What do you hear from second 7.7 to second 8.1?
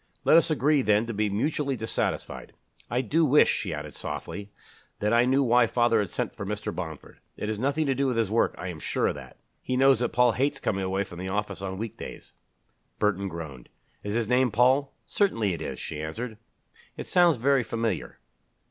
to do